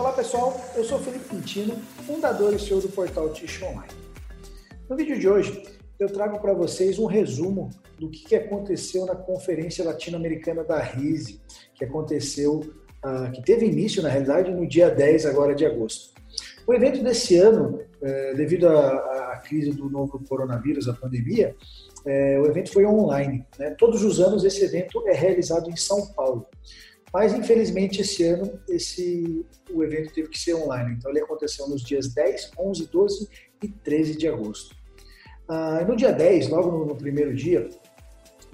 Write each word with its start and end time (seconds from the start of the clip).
Olá 0.00 0.14
pessoal, 0.14 0.58
eu 0.74 0.82
sou 0.82 0.98
Felipe 0.98 1.28
Quintino, 1.28 1.76
fundador 2.06 2.54
e 2.54 2.58
CEO 2.58 2.80
do 2.80 2.88
portal 2.88 3.28
Tish 3.34 3.62
Online. 3.62 3.92
No 4.88 4.96
vídeo 4.96 5.18
de 5.18 5.28
hoje, 5.28 5.62
eu 5.98 6.10
trago 6.10 6.40
para 6.40 6.54
vocês 6.54 6.98
um 6.98 7.04
resumo 7.04 7.68
do 7.98 8.08
que 8.08 8.34
aconteceu 8.34 9.04
na 9.04 9.14
Conferência 9.14 9.84
Latino-Americana 9.84 10.64
da 10.64 10.78
RISE, 10.80 11.42
que 11.74 11.84
aconteceu, 11.84 12.60
uh, 13.04 13.30
que 13.30 13.42
teve 13.42 13.66
início, 13.66 14.02
na 14.02 14.08
realidade, 14.08 14.50
no 14.50 14.66
dia 14.66 14.88
10 14.88 15.26
agora 15.26 15.54
de 15.54 15.66
agosto. 15.66 16.14
O 16.66 16.72
evento 16.72 17.04
desse 17.04 17.36
ano, 17.36 17.80
eh, 18.00 18.34
devido 18.34 18.68
à, 18.68 19.32
à, 19.32 19.36
crise 19.38 19.72
do 19.72 19.90
novo 19.90 20.22
coronavírus, 20.26 20.88
a 20.88 20.94
pandemia, 20.94 21.54
eh, 22.06 22.38
o 22.40 22.46
evento 22.46 22.72
foi 22.72 22.86
online. 22.86 23.44
Né? 23.58 23.70
Todos 23.70 24.04
os 24.04 24.20
anos 24.20 24.44
esse 24.44 24.64
evento 24.64 25.02
é 25.08 25.12
realizado 25.12 25.68
em 25.68 25.76
São 25.76 26.06
Paulo. 26.12 26.46
Mas, 27.12 27.34
infelizmente, 27.34 28.00
esse 28.00 28.24
ano 28.24 28.60
esse, 28.68 29.44
o 29.72 29.82
evento 29.82 30.12
teve 30.12 30.28
que 30.28 30.38
ser 30.38 30.54
online. 30.54 30.94
Então, 30.94 31.10
ele 31.10 31.20
aconteceu 31.20 31.68
nos 31.68 31.82
dias 31.82 32.08
10, 32.08 32.52
11, 32.58 32.86
12 32.86 33.28
e 33.62 33.68
13 33.68 34.16
de 34.16 34.28
agosto. 34.28 34.76
Ah, 35.48 35.84
no 35.84 35.96
dia 35.96 36.12
10, 36.12 36.48
logo 36.48 36.84
no, 36.84 36.94
primeiro 36.94 37.34
dia, 37.34 37.68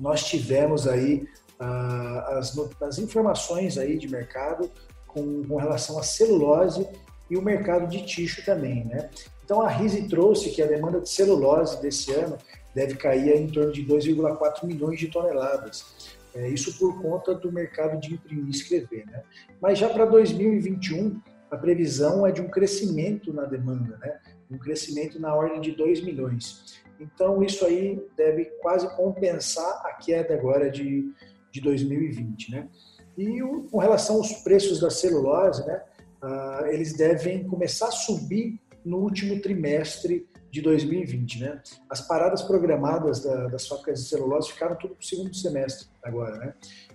nós 0.01 0.25
tivemos 0.25 0.89
aí 0.89 1.29
ah, 1.61 2.39
as, 2.39 2.57
as, 2.81 2.99
informações 2.99 3.77
aí 3.77 3.99
de 3.99 4.09
mercado 4.09 4.71
com, 5.07 5.43
com, 5.45 5.57
relação 5.57 5.99
à 5.99 6.03
celulose 6.03 6.89
e 7.29 7.37
o 7.37 7.43
mercado 7.43 7.87
de 7.87 8.05
tixo 8.07 8.43
também, 8.47 8.85
né? 8.87 9.11
Então, 9.45 9.61
a 9.61 9.69
RISE 9.69 10.09
trouxe 10.09 10.51
que 10.51 10.63
a 10.63 10.67
demanda 10.67 11.01
de 11.01 11.09
celulose 11.09 11.81
desse 11.83 12.13
ano 12.13 12.39
deve 12.75 12.95
cair 12.97 13.37
em 13.37 13.47
torno 13.47 13.73
de 13.73 13.85
2,4 13.85 14.65
milhões 14.65 14.99
de 14.99 15.09
toneladas. 15.09 16.16
É, 16.37 16.49
isso 16.51 16.79
por 16.79 17.01
conta 17.01 17.35
do 17.35 17.51
mercado 17.51 17.99
de 17.99 18.13
imprimir 18.15 18.47
e 18.47 18.51
escrever. 18.51 19.07
Né? 19.07 19.23
Mas 19.61 19.79
já 19.79 19.89
para 19.89 20.05
2021, 20.05 21.21
a 21.51 21.57
previsão 21.57 22.27
é 22.27 22.31
de 22.31 22.43
um 22.43 22.49
crescimento 22.49 23.33
na 23.33 23.45
demanda, 23.45 23.97
né? 23.97 24.21
um 24.51 24.59
crescimento 24.59 25.19
na 25.19 25.35
ordem 25.35 25.61
de 25.61 25.73
2 25.73 26.03
milhões. 26.03 26.83
Então, 27.01 27.43
isso 27.43 27.65
aí 27.65 28.03
deve 28.17 28.45
quase 28.61 28.89
compensar 28.97 29.83
a 29.87 29.95
queda 29.95 30.35
agora 30.35 30.71
de, 30.71 31.11
de 31.51 31.61
2020. 31.61 32.51
Né? 32.51 32.69
E 33.17 33.43
o, 33.43 33.65
com 33.65 33.79
relação 33.79 34.17
aos 34.17 34.33
preços 34.43 34.81
da 34.81 34.91
celulose, 34.91 35.67
né? 35.67 35.83
Ah, 36.21 36.65
eles 36.67 36.95
devem 36.95 37.45
começar 37.45 37.89
a 37.89 37.93
subir 37.93 38.59
no 38.85 38.99
último 38.99 39.41
trimestre 39.41 40.27
de 40.57 40.63
2020, 40.63 41.41
né? 41.41 41.61
As 41.89 42.01
paradas 42.01 42.43
programadas 42.43 43.21
da, 43.21 43.47
das 43.49 43.67
fábricas 43.67 44.03
de 44.03 44.09
celulose 44.09 44.53
ficaram 44.53 44.75
tudo 44.77 44.95
para 44.95 45.03
o 45.03 45.07
segundo 45.07 45.35
semestre 45.35 45.87
agora, 46.03 46.37
né? 46.39 46.55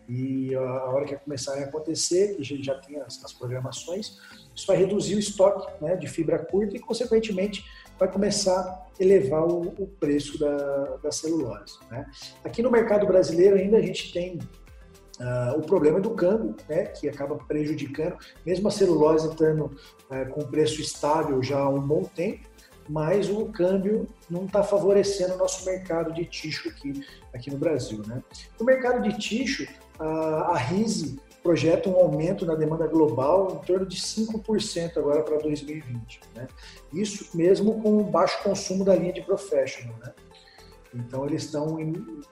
E 0.09 0.53
a 0.56 0.90
hora 0.90 1.06
que 1.06 1.16
começarem 1.16 1.64
a 1.64 1.68
acontecer, 1.68 2.36
que 2.36 2.42
a 2.42 2.45
gente 2.45 2.64
já 2.64 2.76
tem 2.76 3.00
as, 3.00 3.23
as 3.23 3.31
programações, 3.31 4.20
isso 4.53 4.66
vai 4.68 4.78
reduzir 4.78 5.16
o 5.16 5.20
estoque 5.20 5.72
né, 5.81 5.95
de 5.95 6.08
fibra 6.08 6.40
curta 6.40 6.76
e, 6.76 6.80
consequentemente, 6.80 7.64
vai 8.00 8.12
começar 8.12 8.59
a 8.59 8.88
elevar 9.00 9.44
o, 9.44 9.62
o 9.78 9.88
preço 9.88 10.40
da, 10.40 10.98
da 10.98 11.12
celulose. 11.12 11.78
Né? 11.90 12.06
Aqui 12.44 12.64
no 12.64 12.72
mercado 12.72 13.06
brasileiro 13.06 13.56
ainda 13.56 13.78
a 13.78 13.81
gente 13.81 14.12
tem 14.12 14.40
Uh, 15.20 15.59
o 15.59 15.62
problema 15.62 16.00
do 16.00 16.09
câmbio, 16.16 16.56
né, 16.68 16.86
que 16.86 17.08
acaba 17.08 17.36
prejudicando, 17.36 18.18
mesmo 18.44 18.68
a 18.68 18.72
celulose 18.72 19.30
estando 19.30 19.66
uh, 19.66 20.28
com 20.31 20.42
preço 20.48 20.81
estável 20.81 21.44
já 21.44 21.59
há 21.59 21.70
um 21.70 21.80
bom 21.80 22.02
tempo, 22.03 22.50
mas 22.90 23.30
o 23.30 23.46
câmbio 23.46 24.08
não 24.30 24.46
está 24.46 24.64
favorecendo 24.64 25.36
o 25.36 25.38
nosso 25.38 25.66
mercado 25.66 26.14
de 26.14 26.26
tixo 26.26 26.70
aqui, 26.70 27.06
aqui 27.34 27.50
no 27.52 27.58
Brasil. 27.58 28.02
Né? 28.06 28.22
O 28.60 28.64
mercado 28.64 29.02
de 29.02 29.18
tixo, 29.18 29.68
a, 30.00 30.06
a 30.54 30.58
RISE 30.58 31.20
projeta 31.44 31.90
um 31.90 31.96
aumento 31.96 32.46
na 32.46 32.56
demanda 32.56 32.88
global 32.88 33.59
em 33.62 33.66
torno 33.66 33.86
de 33.86 33.98
5% 33.98 34.98
agora 34.98 35.24
para 35.24 35.38
2020. 35.40 36.22
Né? 36.36 36.47
Isso 36.94 37.36
mesmo 37.36 37.81
com 37.81 37.97
o 37.97 38.03
baixo 38.03 38.41
consumo 38.44 38.86
da 38.86 38.96
linha 38.96 39.14
de 39.14 39.22
professional. 39.22 39.96
Né? 40.00 40.14
Então, 40.94 41.25
eles 41.25 41.46
estão 41.46 41.78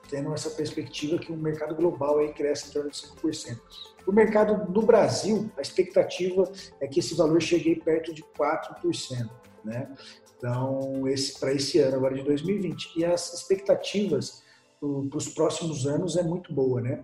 tendo 0.09 0.34
essa 0.34 0.50
perspectiva 0.50 1.18
que 1.18 1.32
o 1.32 1.38
mercado 1.38 1.74
global 1.76 2.20
aí 2.20 2.34
cresce 2.34 2.70
em 2.70 2.74
torno 2.74 2.90
de 2.90 2.98
5%. 2.98 3.58
O 4.06 4.12
mercado 4.12 4.72
do 4.72 4.82
Brasil, 4.82 5.50
a 5.58 5.62
expectativa 5.62 6.52
é 6.80 6.88
que 6.88 7.00
esse 7.00 7.16
valor 7.16 7.42
chegue 7.42 7.76
perto 7.76 8.14
de 8.14 8.24
4%. 8.38 9.30
Né? 9.64 9.90
Então, 10.38 11.08
esse, 11.08 11.40
para 11.40 11.53
esse 11.53 11.80
ano, 11.80 11.97
agora 11.97 12.16
de 12.16 12.24
2020. 12.24 13.00
E 13.00 13.06
as 13.06 13.34
expectativas 13.34 14.42
para 14.80 15.18
os 15.18 15.30
próximos 15.30 15.86
anos 15.86 16.16
é 16.16 16.24
muito 16.24 16.53
boa, 16.53 16.81
né? 16.81 17.03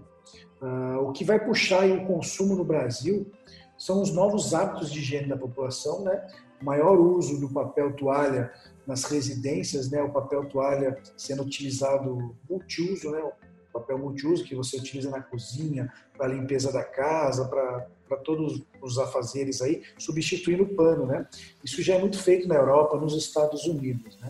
Uh, 0.62 1.00
o 1.02 1.12
que 1.12 1.26
vai 1.26 1.44
puxar 1.44 1.86
o 1.86 2.06
consumo 2.08 2.56
no 2.56 2.64
Brasil 2.64 3.30
são 3.78 4.02
os 4.02 4.12
novos 4.14 4.54
hábitos 4.54 4.90
de 4.90 5.00
higiene 5.00 5.28
da 5.28 5.38
população, 5.38 6.02
né? 6.04 6.26
O 6.62 6.66
maior 6.66 6.98
uso 6.98 7.40
do 7.40 7.50
papel 7.50 7.94
toalha 7.94 8.52
nas 8.88 9.04
residências, 9.04 9.92
né? 9.92 10.02
O 10.02 10.12
papel 10.12 10.46
toalha 10.46 10.98
sendo 11.18 11.44
utilizado 11.44 12.36
multiuso, 12.50 13.12
né? 13.12 13.20
O 13.20 13.34
papel 13.74 13.98
multiuso 13.98 14.46
que 14.46 14.56
você 14.56 14.78
utiliza 14.78 15.10
na 15.10 15.22
cozinha, 15.22 15.92
para 16.18 16.28
limpeza 16.28 16.72
da 16.72 16.84
casa, 16.84 17.46
para 17.50 17.88
para 18.08 18.18
todos 18.18 18.64
os 18.82 18.98
afazeres 18.98 19.62
aí, 19.62 19.82
substituindo 19.98 20.64
o 20.64 20.76
pano, 20.76 21.06
né? 21.06 21.28
Isso 21.64 21.82
já 21.82 21.96
é 21.96 22.00
muito 22.00 22.22
feito 22.22 22.48
na 22.48 22.56
Europa, 22.56 22.98
nos 22.98 23.16
Estados 23.16 23.66
Unidos, 23.66 24.18
né? 24.20 24.30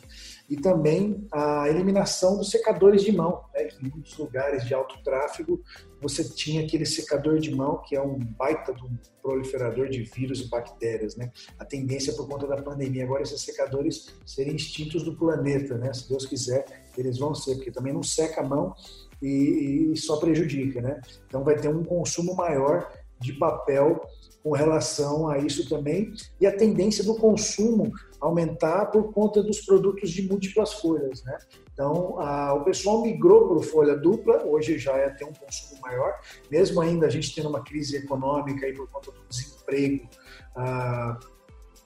E 0.50 0.56
também 0.56 1.28
a 1.31 1.68
eliminação 1.69 2.38
dos 2.38 2.50
secadores 2.50 3.03
de 3.03 3.12
mão, 3.12 3.44
né? 3.53 3.68
Em 3.81 3.90
muitos 3.90 4.18
lugares 4.18 4.66
de 4.66 4.74
alto 4.74 5.02
tráfego 5.03 5.62
você 6.02 6.24
tinha 6.24 6.63
aquele 6.63 6.86
secador 6.86 7.40
de 7.40 7.53
mão 7.53 7.81
que 7.81 7.96
é 7.96 8.02
um 8.02 8.19
baita 8.19 8.72
um 8.74 8.97
proliferador 9.22 9.90
de 9.90 10.03
vírus 10.03 10.42
e 10.42 10.50
bactérias, 10.50 11.16
né? 11.16 11.31
A 11.57 11.66
tendência 11.66 12.13
por 12.13 12.28
conta 12.28 12.46
da 12.46 12.62
pandemia 12.62 13.03
agora 13.03 13.24
esses 13.24 13.42
secadores 13.42 14.13
serem 14.25 14.56
extintos 14.56 15.03
do 15.03 15.18
planeta, 15.18 15.78
né? 15.78 15.92
Se 15.94 16.07
Deus 16.07 16.25
quiser, 16.25 16.66
eles 16.96 17.18
vão 17.18 17.34
ser, 17.34 17.56
porque 17.56 17.72
também 17.72 17.92
não 17.92 18.03
seca 18.03 18.42
a 18.42 18.47
mão 18.47 18.75
e, 19.22 19.92
e 19.94 19.97
só 19.97 20.18
prejudica, 20.18 20.81
né? 20.81 21.02
Então 21.28 21.44
vai 21.44 21.56
ter 21.56 21.69
um 21.69 21.84
consumo 21.84 22.36
maior 22.36 22.92
de 23.20 23.34
papel 23.34 24.02
com 24.44 24.52
relação 24.52 25.28
a 25.28 25.40
isso 25.40 25.68
também 25.68 26.14
e 26.40 26.46
a 26.46 26.56
tendência 26.56 27.03
do 27.03 27.16
consumo 27.16 27.92
aumentar 28.22 28.86
por 28.88 29.12
conta 29.12 29.42
dos 29.42 29.62
produtos 29.62 30.12
de 30.12 30.22
múltiplas 30.28 30.74
folhas, 30.74 31.24
né? 31.24 31.38
Então, 31.74 32.20
a, 32.20 32.54
o 32.54 32.64
pessoal 32.64 33.02
migrou 33.02 33.50
para 33.50 33.68
folha 33.68 33.98
dupla, 33.98 34.46
hoje 34.46 34.78
já 34.78 34.94
é 34.94 35.09
ter 35.09 35.25
um 35.25 35.34
consumo 35.34 35.81
maior, 35.81 36.14
mesmo 36.50 36.80
ainda 36.80 37.08
a 37.08 37.09
gente 37.09 37.34
tendo 37.36 37.50
uma 37.50 37.64
crise 37.64 37.98
econômica 37.98 38.66
aí 38.66 38.74
por 38.74 38.88
conta 38.90 39.12
do 39.12 39.18
desemprego, 39.28 40.08
ah, 40.56 41.20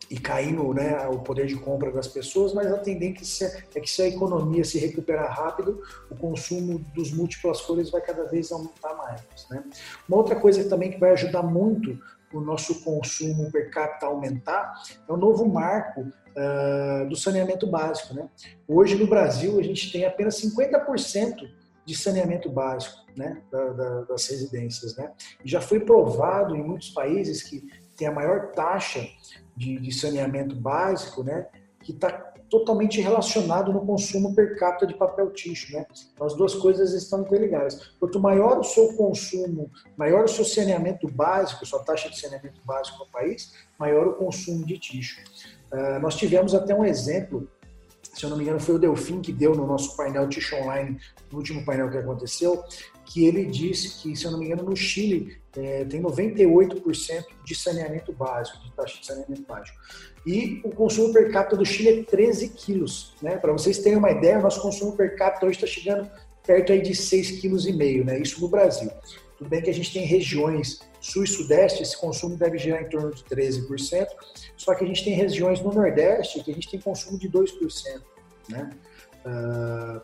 e 0.09 0.17
caindo 0.17 0.73
né, 0.73 1.07
o 1.07 1.19
poder 1.19 1.45
de 1.45 1.55
compra 1.55 1.91
das 1.91 2.07
pessoas, 2.07 2.53
mas 2.53 2.71
a 2.71 2.77
tendência 2.77 3.63
é 3.75 3.79
que 3.79 3.89
se 3.89 4.01
a 4.01 4.07
economia 4.07 4.63
se 4.63 4.79
recuperar 4.79 5.31
rápido, 5.31 5.81
o 6.09 6.15
consumo 6.15 6.79
dos 6.95 7.11
múltiplas 7.11 7.61
folhas 7.61 7.91
vai 7.91 8.01
cada 8.01 8.23
vez 8.25 8.51
aumentar 8.51 8.95
mais. 8.95 9.21
Né? 9.49 9.63
Uma 10.07 10.17
outra 10.17 10.35
coisa 10.35 10.67
também 10.67 10.91
que 10.91 10.99
vai 10.99 11.11
ajudar 11.11 11.43
muito 11.43 11.99
o 12.33 12.39
nosso 12.39 12.83
consumo 12.83 13.51
per 13.51 13.71
capita 13.71 14.05
aumentar 14.05 14.73
é 15.07 15.11
o 15.11 15.17
novo 15.17 15.47
marco 15.47 16.01
uh, 16.01 17.07
do 17.07 17.15
saneamento 17.15 17.67
básico. 17.67 18.13
Né? 18.13 18.27
Hoje 18.67 18.95
no 18.95 19.07
Brasil 19.07 19.59
a 19.59 19.63
gente 19.63 19.91
tem 19.91 20.05
apenas 20.05 20.41
50% 20.41 21.35
de 21.85 21.97
saneamento 21.97 22.49
básico 22.49 23.03
né, 23.15 23.41
da, 23.51 23.65
da, 23.69 24.01
das 24.01 24.27
residências. 24.27 24.95
Né? 24.95 25.11
E 25.43 25.49
já 25.49 25.59
foi 25.59 25.79
provado 25.79 26.55
em 26.55 26.63
muitos 26.63 26.89
países 26.89 27.41
que 27.41 27.67
tem 27.97 28.07
a 28.07 28.11
maior 28.11 28.51
taxa 28.51 29.05
de, 29.59 29.77
de 29.77 29.91
saneamento 29.91 30.55
básico, 30.55 31.21
né, 31.21 31.47
que 31.81 31.91
está 31.91 32.09
totalmente 32.49 32.99
relacionado 32.99 33.71
no 33.71 33.85
consumo 33.85 34.33
per 34.33 34.57
capita 34.57 34.87
de 34.87 34.95
papel 34.95 35.29
ticho, 35.31 35.71
né? 35.71 35.85
Então, 36.13 36.25
as 36.25 36.33
duas 36.33 36.55
coisas 36.55 36.93
estão 36.93 37.21
interligadas. 37.21 37.93
Quanto 37.99 38.19
maior 38.19 38.57
o 38.57 38.63
seu 38.63 38.93
consumo, 38.95 39.69
maior 39.95 40.23
o 40.23 40.27
seu 40.27 40.43
saneamento 40.43 41.07
básico, 41.07 41.63
sua 41.63 41.83
taxa 41.83 42.09
de 42.09 42.19
saneamento 42.19 42.59
básico 42.65 42.97
no 42.97 43.11
país, 43.11 43.53
maior 43.77 44.07
o 44.07 44.13
consumo 44.13 44.65
de 44.65 44.79
ticho. 44.79 45.21
Uh, 45.71 45.99
nós 46.01 46.15
tivemos 46.15 46.55
até 46.55 46.73
um 46.73 46.83
exemplo, 46.83 47.47
se 48.19 48.25
eu 48.25 48.29
não 48.29 48.35
me 48.35 48.43
engano, 48.43 48.59
foi 48.59 48.75
o 48.75 48.79
Delfim 48.79 49.21
que 49.21 49.31
deu 49.31 49.55
no 49.55 49.65
nosso 49.65 49.95
painel 49.95 50.27
Ticho 50.27 50.53
Online, 50.57 50.99
no 51.31 51.37
último 51.37 51.63
painel 51.63 51.89
que 51.89 51.97
aconteceu, 51.97 52.61
que 53.05 53.25
ele 53.25 53.45
disse 53.45 54.01
que, 54.01 54.13
se 54.13 54.25
eu 54.25 54.31
não 54.31 54.39
me 54.39 54.45
engano, 54.45 54.63
no 54.63 54.75
Chile 54.75 55.37
é, 55.55 55.85
tem 55.85 56.01
98% 56.01 57.23
de 57.45 57.55
saneamento 57.55 58.11
básico, 58.11 58.61
de 58.61 58.71
taxa 58.73 58.99
de 58.99 59.05
saneamento 59.05 59.43
básico. 59.43 59.77
E 60.25 60.59
o 60.65 60.69
consumo 60.69 61.13
per 61.13 61.31
capita 61.31 61.55
do 61.55 61.65
Chile 61.65 62.01
é 62.01 62.03
13 62.03 62.49
quilos. 62.49 63.15
Né? 63.21 63.37
Para 63.37 63.53
vocês 63.53 63.77
terem 63.77 63.97
uma 63.97 64.11
ideia, 64.11 64.37
o 64.37 64.41
nosso 64.41 64.61
consumo 64.61 64.97
per 64.97 65.15
capita 65.15 65.45
hoje 65.45 65.55
está 65.55 65.67
chegando 65.67 66.11
perto 66.45 66.73
aí 66.73 66.81
de 66.81 66.91
6,5 66.91 67.77
kg, 67.77 68.03
né? 68.03 68.19
isso 68.19 68.41
no 68.41 68.49
Brasil. 68.49 68.91
Tudo 69.37 69.49
bem 69.49 69.61
que 69.61 69.69
a 69.69 69.73
gente 69.73 69.93
tem 69.93 70.03
regiões 70.05 70.81
sul 70.99 71.23
e 71.23 71.27
sudeste, 71.27 71.83
esse 71.83 71.97
consumo 71.97 72.35
deve 72.35 72.57
girar 72.57 72.81
em 72.81 72.89
torno 72.89 73.11
de 73.11 73.23
13%, 73.23 74.07
só 74.57 74.75
que 74.75 74.83
a 74.83 74.87
gente 74.87 75.03
tem 75.03 75.13
regiões 75.13 75.61
no 75.61 75.73
nordeste 75.73 76.43
que 76.43 76.51
a 76.51 76.53
gente 76.53 76.69
tem 76.69 76.79
consumo 76.79 77.17
de 77.17 77.29
2%. 77.29 78.01
Né? 78.49 78.69
Uh, 79.25 80.01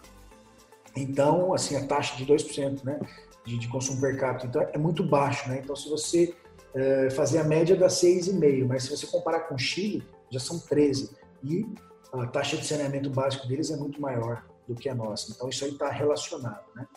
então, 0.96 1.54
assim, 1.54 1.76
a 1.76 1.86
taxa 1.86 2.16
de 2.16 2.26
2%, 2.26 2.84
né? 2.84 3.00
De, 3.46 3.60
de, 3.60 3.68
consumo 3.68 4.00
per 4.00 4.18
capita. 4.18 4.48
Então, 4.48 4.62
é 4.74 4.78
muito 4.78 5.04
baixo, 5.04 5.48
né? 5.50 5.60
Então, 5.64 5.76
se 5.76 5.90
você 5.90 6.34
é, 6.74 7.10
fazer 7.12 7.40
a 7.40 7.44
média 7.44 7.76
da 7.76 7.88
6,5, 7.88 8.66
mas 8.66 8.84
se 8.84 8.90
você 8.90 9.06
comparar 9.06 9.42
com 9.42 9.56
o 9.56 9.60
Chile, 9.60 10.04
já 10.30 10.40
são 10.40 10.58
13. 10.60 11.12
E 11.44 11.66
a 12.14 12.26
taxa 12.28 12.58
de 12.58 12.66
saneamento 12.66 13.10
básico 13.10 13.48
deles 13.48 13.70
é 13.70 13.78
muito 13.78 14.02
maior 14.02 14.46
do 14.68 14.74
que 14.74 14.90
a 14.90 14.96
nossa. 14.96 15.32
Então, 15.32 15.50
isso 15.50 15.64
aí 15.66 15.72
está 15.72 15.90
relacionado. 15.90 16.64
Né? 16.76 16.88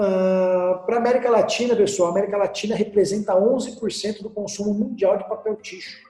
Uh, 0.00 0.82
Para 0.86 0.96
a 0.96 0.98
América 0.98 1.28
Latina, 1.28 1.76
pessoal, 1.76 2.08
a 2.08 2.12
América 2.12 2.38
Latina 2.38 2.74
representa 2.74 3.34
11% 3.34 4.22
do 4.22 4.30
consumo 4.30 4.72
mundial 4.72 5.18
de 5.18 5.28
papel 5.28 5.56
ticho 5.56 6.08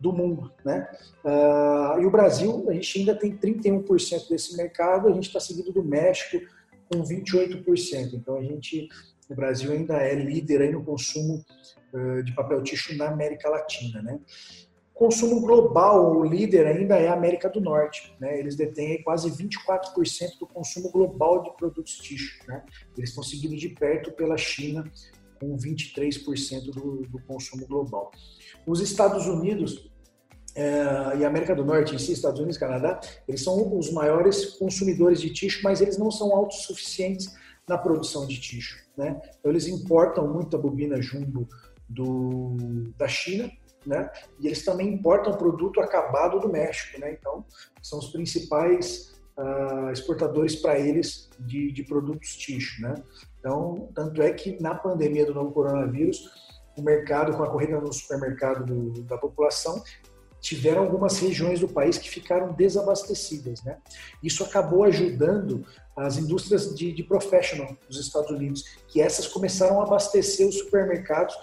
do 0.00 0.10
mundo. 0.10 0.50
Né? 0.64 0.88
Uh, 1.22 2.00
e 2.00 2.06
o 2.06 2.10
Brasil, 2.10 2.64
a 2.66 2.72
gente 2.72 3.00
ainda 3.00 3.14
tem 3.14 3.36
31% 3.36 4.30
desse 4.30 4.56
mercado, 4.56 5.08
a 5.08 5.12
gente 5.12 5.26
está 5.26 5.38
seguido 5.38 5.70
do 5.70 5.84
México 5.84 6.38
com 6.90 7.02
28%. 7.02 8.14
Então, 8.14 8.38
a 8.38 8.42
gente, 8.42 8.88
o 9.28 9.34
Brasil 9.34 9.70
ainda 9.70 9.96
é 9.96 10.14
líder 10.14 10.62
aí 10.62 10.72
no 10.72 10.82
consumo 10.82 11.44
uh, 11.92 12.22
de 12.22 12.34
papel 12.34 12.62
ticho 12.62 12.96
na 12.96 13.08
América 13.08 13.50
Latina. 13.50 14.00
Né? 14.00 14.18
Consumo 14.96 15.42
global, 15.42 16.16
o 16.16 16.24
líder 16.24 16.66
ainda 16.66 16.96
é 16.96 17.08
a 17.08 17.12
América 17.12 17.50
do 17.50 17.60
Norte. 17.60 18.16
Né? 18.18 18.38
Eles 18.38 18.56
detêm 18.56 19.02
quase 19.02 19.30
24% 19.30 20.38
do 20.40 20.46
consumo 20.46 20.90
global 20.90 21.42
de 21.42 21.54
produtos 21.54 21.98
tixo. 21.98 22.38
Né? 22.48 22.64
Eles 22.96 23.10
estão 23.10 23.22
seguidos 23.22 23.60
de 23.60 23.68
perto 23.68 24.10
pela 24.12 24.38
China, 24.38 24.90
com 25.38 25.54
23% 25.54 26.70
do, 26.70 27.02
do 27.02 27.22
consumo 27.26 27.66
global. 27.66 28.10
Os 28.66 28.80
Estados 28.80 29.26
Unidos 29.26 29.90
é, 30.54 31.18
e 31.18 31.26
América 31.26 31.54
do 31.54 31.62
Norte 31.62 31.94
em 31.94 31.98
si, 31.98 32.12
Estados 32.12 32.40
Unidos 32.40 32.56
e 32.56 32.60
Canadá, 32.60 32.98
eles 33.28 33.44
são 33.44 33.76
os 33.78 33.92
maiores 33.92 34.46
consumidores 34.56 35.20
de 35.20 35.28
tixo, 35.28 35.60
mas 35.62 35.82
eles 35.82 35.98
não 35.98 36.10
são 36.10 36.34
autossuficientes 36.34 37.36
na 37.68 37.76
produção 37.76 38.26
de 38.26 38.40
tixo. 38.40 38.82
Né? 38.96 39.20
Então, 39.38 39.52
eles 39.52 39.66
importam 39.66 40.26
muita 40.26 40.56
bobina 40.56 41.02
jumbo 41.02 41.46
do, 41.86 42.56
da 42.96 43.06
China, 43.06 43.52
né? 43.88 44.10
E 44.40 44.46
eles 44.46 44.64
também 44.64 44.88
importam 44.92 45.34
produto 45.34 45.80
acabado 45.80 46.40
do 46.40 46.48
México, 46.48 47.00
né? 47.00 47.12
Então, 47.12 47.44
são 47.82 47.98
os 47.98 48.08
principais 48.08 49.14
uh, 49.38 49.90
exportadores 49.90 50.56
para 50.56 50.78
eles 50.78 51.28
de, 51.38 51.70
de 51.72 51.82
produtos 51.84 52.36
tixo, 52.36 52.82
né? 52.82 52.94
Então, 53.38 53.88
tanto 53.94 54.22
é 54.22 54.32
que 54.32 54.60
na 54.60 54.74
pandemia 54.74 55.24
do 55.24 55.34
novo 55.34 55.52
coronavírus, 55.52 56.28
o 56.76 56.82
mercado, 56.82 57.36
com 57.36 57.42
a 57.42 57.50
corrida 57.50 57.80
no 57.80 57.92
supermercado 57.92 58.64
do, 58.66 59.02
da 59.02 59.16
população, 59.16 59.82
tiveram 60.40 60.82
algumas 60.82 61.18
regiões 61.18 61.60
do 61.60 61.68
país 61.68 61.98
que 61.98 62.08
ficaram 62.08 62.52
desabastecidas, 62.52 63.62
né? 63.64 63.78
Isso 64.22 64.44
acabou 64.44 64.84
ajudando 64.84 65.64
as 65.96 66.18
indústrias 66.18 66.74
de, 66.74 66.92
de 66.92 67.02
professional 67.02 67.76
dos 67.88 67.98
Estados 67.98 68.30
Unidos, 68.30 68.64
que 68.86 69.00
essas 69.00 69.26
começaram 69.26 69.80
a 69.80 69.84
abastecer 69.84 70.46
os 70.46 70.58
supermercados 70.58 71.36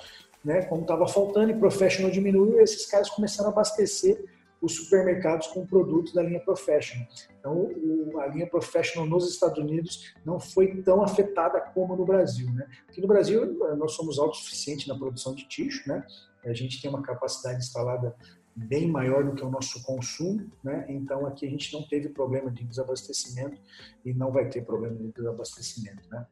né? 0.44 0.64
Como 0.64 0.82
estava 0.82 1.08
faltando 1.08 1.52
e 1.52 1.58
Professional 1.58 2.12
diminuiu, 2.12 2.60
esses 2.60 2.86
caras 2.86 3.10
começaram 3.10 3.50
a 3.50 3.52
abastecer 3.54 4.26
os 4.62 4.76
supermercados 4.76 5.48
com 5.48 5.66
produtos 5.66 6.14
da 6.14 6.24
linha 6.24 6.40
Professional. 6.40 7.06
Então, 7.38 7.54
o, 7.54 8.20
a 8.20 8.28
linha 8.28 8.48
Professional 8.48 9.08
nos 9.08 9.30
Estados 9.30 9.58
Unidos 9.58 10.14
não 10.26 10.40
foi 10.40 10.82
tão 10.82 11.04
afetada 11.04 11.60
como 11.60 11.96
no 11.96 12.06
Brasil. 12.06 12.50
Né? 12.52 12.66
Aqui 12.88 13.02
no 13.02 13.08
Brasil, 13.08 13.58
nós 13.78 13.92
somos 13.92 14.18
autossuficientes 14.18 14.88
na 14.88 14.98
produção 14.98 15.36
de 15.36 15.48
tixo, 15.48 15.88
né? 15.88 16.06
a 16.46 16.54
gente 16.54 16.82
tem 16.82 16.90
uma 16.90 17.02
capacidade 17.02 17.60
instalada 17.60 18.16
bem 18.56 18.88
maior 18.88 19.24
do 19.24 19.34
que 19.34 19.44
o 19.44 19.50
nosso 19.50 19.82
consumo, 19.84 20.48
né? 20.64 20.86
Então 20.88 21.26
aqui 21.26 21.46
a 21.46 21.50
gente 21.50 21.74
não 21.74 21.82
teve 21.88 22.10
problema 22.10 22.52
de 22.52 22.64
desabastecimento 22.64 23.60
e 24.06 24.14
não 24.14 24.32
vai 24.32 24.48
ter 24.48 24.64
problema 24.64 24.96
de 24.96 25.12
desabastecimento, 25.12 26.08
né? 26.10 26.26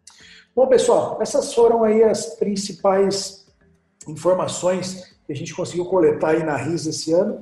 Bom, 0.55 0.67
pessoal, 0.67 1.19
essas 1.19 1.53
foram 1.53 1.83
aí 1.83 2.03
as 2.03 2.35
principais 2.35 3.47
informações 4.07 5.15
que 5.25 5.31
a 5.31 5.35
gente 5.35 5.53
conseguiu 5.53 5.85
coletar 5.85 6.29
aí 6.29 6.43
na 6.43 6.55
RIS 6.55 6.85
esse 6.85 7.13
ano. 7.13 7.41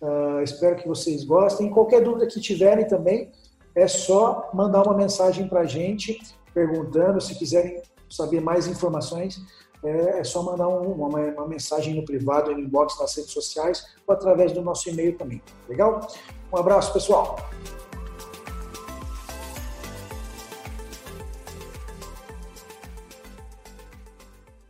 Uh, 0.00 0.42
espero 0.42 0.76
que 0.76 0.88
vocês 0.88 1.24
gostem. 1.24 1.70
Qualquer 1.70 2.02
dúvida 2.02 2.26
que 2.26 2.40
tiverem 2.40 2.86
também, 2.86 3.30
é 3.74 3.86
só 3.86 4.50
mandar 4.52 4.82
uma 4.82 4.96
mensagem 4.96 5.48
para 5.48 5.60
a 5.60 5.66
gente 5.66 6.20
perguntando. 6.52 7.20
Se 7.20 7.38
quiserem 7.38 7.82
saber 8.08 8.40
mais 8.40 8.66
informações, 8.66 9.40
é, 9.84 10.20
é 10.20 10.24
só 10.24 10.42
mandar 10.42 10.68
um, 10.68 10.92
uma, 10.92 11.18
uma, 11.18 11.46
mensagem 11.46 11.94
no 11.94 12.04
privado, 12.04 12.52
no 12.52 12.58
inbox 12.58 12.98
nas 12.98 13.14
redes 13.16 13.32
sociais 13.32 13.86
ou 14.06 14.14
através 14.14 14.52
do 14.52 14.60
nosso 14.60 14.88
e-mail 14.88 15.16
também. 15.16 15.40
Legal? 15.68 16.06
Um 16.52 16.56
abraço, 16.56 16.92
pessoal! 16.92 17.36